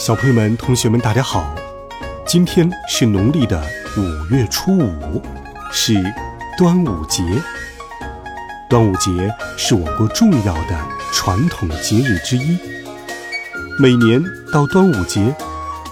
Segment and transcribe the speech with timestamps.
[0.00, 1.54] 小朋友们、同学们，大家好！
[2.26, 3.62] 今天是农历的
[3.98, 5.22] 五月初五，
[5.70, 5.92] 是
[6.56, 7.22] 端午节。
[8.66, 12.58] 端午节是我国重要的传统节日之一。
[13.78, 15.36] 每年到端午节，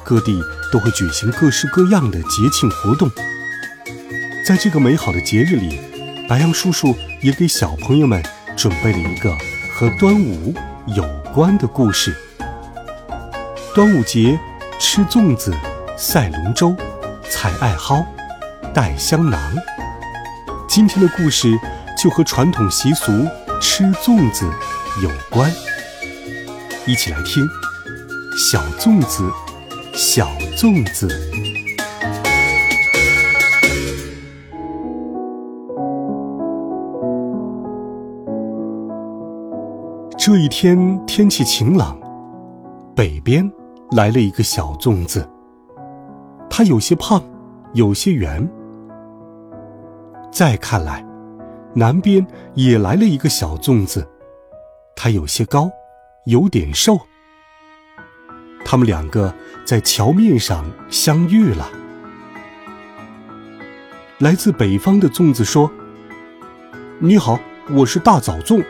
[0.02, 3.10] 各地都会举行各式各样的节庆活动。
[4.42, 5.78] 在这个美好的节日里，
[6.26, 8.24] 白羊叔叔也给小朋友们
[8.56, 9.36] 准备了一个
[9.74, 10.54] 和端午
[10.96, 12.16] 有关的故事。
[13.78, 14.36] 端午节，
[14.80, 15.54] 吃粽子、
[15.96, 16.74] 赛龙舟、
[17.30, 18.04] 采艾蒿、
[18.74, 19.40] 带香囊。
[20.68, 21.56] 今天的故事
[21.96, 23.12] 就和传统习俗
[23.60, 24.44] 吃粽子
[25.00, 25.48] 有关。
[26.88, 27.44] 一起来听
[28.36, 29.22] 《小粽子》，
[29.94, 31.08] 小粽子。
[40.18, 41.96] 这一天天气晴朗，
[42.96, 43.48] 北边。
[43.92, 45.26] 来了一个小粽子，
[46.50, 47.22] 它有些胖，
[47.72, 48.46] 有些圆。
[50.30, 51.02] 再看来，
[51.74, 54.06] 南边也来了一个小粽子，
[54.94, 55.70] 它有些高，
[56.26, 57.00] 有点瘦。
[58.62, 59.32] 他们两个
[59.64, 61.66] 在桥面上相遇了。
[64.18, 65.70] 来自北方的粽子说
[67.00, 68.62] ：“你好，我是大枣粽。”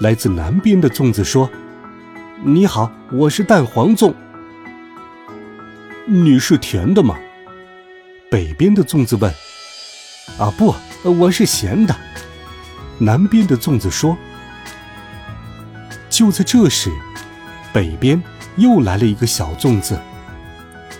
[0.00, 1.50] 来自南边的粽子说。
[2.44, 4.14] 你好，我是蛋黄粽。
[6.06, 7.16] 你是甜的吗？
[8.30, 9.28] 北边的粽子问。
[10.38, 11.96] 啊不，我是咸的。
[12.98, 14.16] 南边的粽子说。
[16.08, 16.92] 就在这时，
[17.72, 18.22] 北边
[18.56, 20.00] 又来了一个小粽子。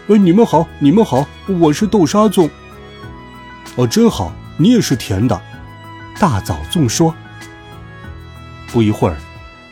[0.08, 2.50] 呃，你们好，你们好，我是豆沙粽。
[3.76, 5.40] 哦，真好，你也是甜的。
[6.18, 7.14] 大枣粽说。
[8.72, 9.16] 不一会儿，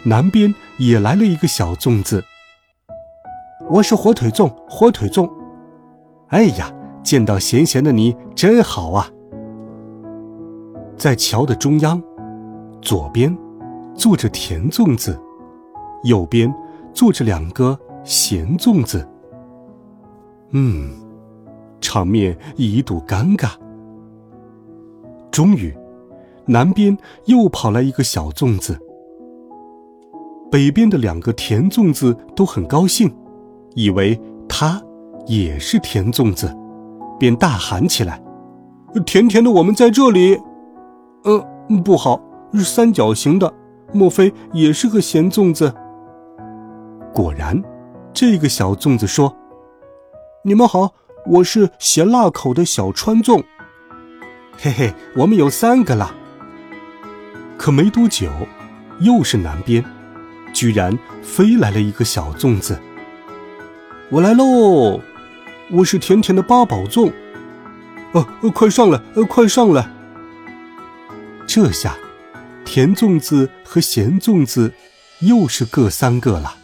[0.04, 0.54] 南边。
[0.78, 2.22] 也来了一个小粽子。
[3.70, 5.30] 我是火腿粽，火腿粽。
[6.28, 6.70] 哎呀，
[7.02, 9.08] 见到咸咸的你真好啊！
[10.96, 12.02] 在桥的中央，
[12.82, 13.36] 左边
[13.94, 15.18] 坐着甜粽子，
[16.04, 16.52] 右边
[16.92, 19.08] 坐着两个咸粽子。
[20.50, 20.94] 嗯，
[21.80, 23.52] 场面一度尴尬。
[25.30, 25.74] 终于，
[26.44, 28.78] 南边又跑来一个小粽子。
[30.50, 33.12] 北边的两个甜粽子都很高兴，
[33.74, 34.18] 以为
[34.48, 34.80] 他
[35.26, 36.54] 也是甜粽子，
[37.18, 38.22] 便大喊起来
[39.04, 40.40] ：“甜甜的，我们在这里
[41.24, 42.20] ！”“嗯，不好，
[42.52, 43.52] 是三角形的，
[43.92, 45.74] 莫非也是个咸粽子？”
[47.12, 47.60] 果然，
[48.12, 49.34] 这个小粽子说
[50.44, 50.94] ：“你们好，
[51.26, 53.42] 我是咸辣口的小川粽。
[54.56, 56.14] ”“嘿嘿，我们有三个了。”
[57.58, 58.28] 可没多久，
[59.00, 59.84] 又是南边。
[60.56, 62.80] 居然飞来了一个小粽子，
[64.08, 65.02] 我来喽！
[65.70, 67.12] 我是甜甜的八宝粽，
[68.12, 69.86] 哦，快上来，呃，快上来！
[71.46, 71.94] 这下，
[72.64, 74.72] 甜粽子和咸粽子
[75.18, 76.56] 又是各三个了。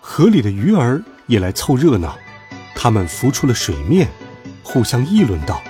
[0.00, 2.18] 河里的鱼儿也来凑热闹，
[2.74, 4.08] 它们浮出了水面，
[4.64, 5.62] 互相议论道：“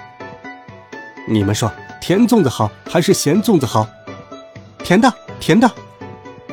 [1.28, 3.86] 你们说，甜粽子好还是咸粽子好
[4.82, 5.70] ？”“甜的，甜的。”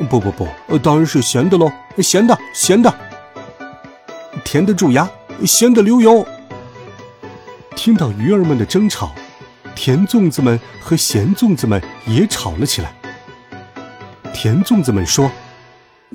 [0.06, 1.70] 不不不，当然是咸的喽！
[1.98, 2.94] 咸的，咸的，
[4.44, 5.08] 甜的蛀牙，
[5.44, 6.26] 咸的流油。
[7.74, 9.12] 听到鱼儿们的争吵，
[9.74, 12.92] 甜粽子们和咸粽子们也吵了起来。
[14.32, 15.30] 甜粽子们说：“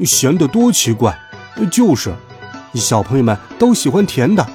[0.05, 1.17] 咸的多奇怪！”
[1.71, 2.13] 就是，
[2.73, 4.45] 小朋友们都喜欢甜的。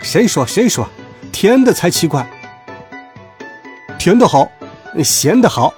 [0.00, 0.46] 谁说？
[0.46, 0.88] 谁说？
[1.30, 2.26] 甜的才奇怪！
[3.98, 4.50] 甜的好，
[5.04, 5.72] 咸的好。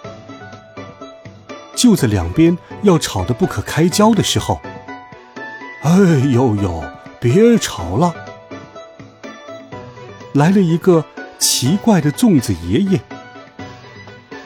[1.85, 4.59] 就在两边要吵得不可开交的时候，
[5.83, 5.93] 哎
[6.31, 6.83] 呦呦，
[7.21, 8.15] 别吵了！
[10.33, 11.05] 来了一个
[11.39, 13.03] 奇怪的粽子爷爷。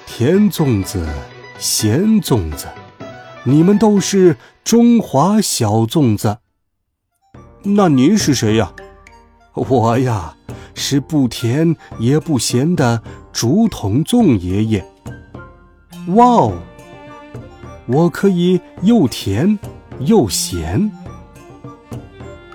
[0.04, 1.08] 甜粽子、
[1.60, 2.66] 咸粽子，
[3.44, 6.38] 你们都是中华小粽子。
[7.62, 8.72] 那您是谁呀？
[9.54, 10.34] 我呀，
[10.74, 13.00] 是不甜也不咸的
[13.32, 14.84] 竹筒粽爷爷。
[16.08, 16.52] 哇哦！
[17.88, 19.58] 我可以又甜
[20.00, 20.92] 又咸。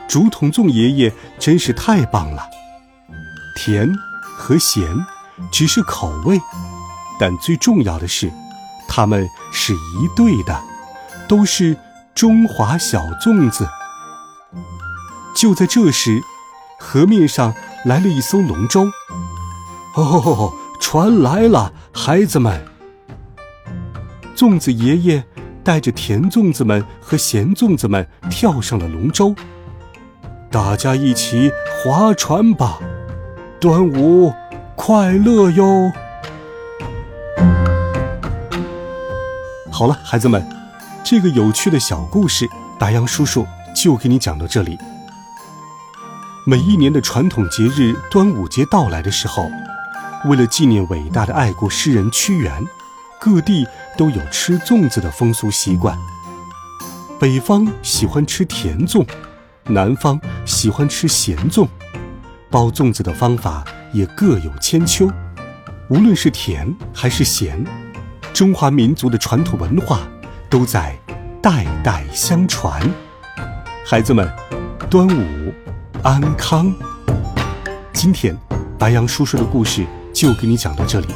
[0.07, 2.47] 竹筒粽爷爷真是太棒了，
[3.55, 3.91] 甜
[4.21, 4.87] 和咸
[5.51, 6.39] 只是口味，
[7.19, 8.31] 但最重要的是，
[8.87, 10.61] 它们是一对的，
[11.27, 11.75] 都是
[12.13, 13.67] 中华小粽子。
[15.35, 16.21] 就在这时，
[16.79, 18.91] 河面上来了一艘龙舟。
[19.95, 22.72] 哦，船来了，孩子们！
[24.35, 25.23] 粽子爷爷
[25.63, 29.33] 带着甜粽子们和咸粽子们跳上了龙舟。
[30.51, 31.51] 大家一起
[31.83, 32.79] 划船吧，
[33.59, 34.33] 端午
[34.75, 35.91] 快乐哟！
[39.71, 40.45] 好了，孩子们，
[41.03, 42.47] 这个有趣的小故事，
[42.79, 43.45] 白杨叔叔
[43.75, 44.77] 就给你讲到这里。
[46.45, 49.49] 每一年的传统节日端午节到来的时候，
[50.25, 52.51] 为了纪念伟大的爱国诗人屈原，
[53.23, 53.65] 各地
[53.97, 55.97] 都有吃粽子的风俗习惯。
[57.17, 59.07] 北方喜欢吃甜粽。
[59.65, 61.65] 南方喜欢吃咸粽，
[62.49, 65.09] 包粽子的方法也各有千秋。
[65.87, 67.65] 无论是甜还是咸，
[68.33, 70.01] 中华民族的传统文化
[70.49, 70.93] 都在
[71.41, 72.81] 代代相传。
[73.85, 74.29] 孩子们，
[74.89, 75.53] 端午
[76.01, 76.75] 安康！
[77.93, 78.37] 今天
[78.77, 81.07] 白杨叔叔的故事就给你讲到这里，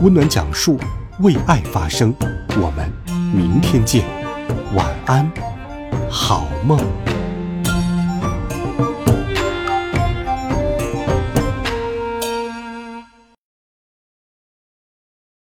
[0.00, 0.78] 温暖讲述，
[1.22, 2.14] 为爱发声。
[2.56, 2.90] 我们
[3.34, 4.04] 明天见，
[4.74, 5.30] 晚安，
[6.10, 6.78] 好梦。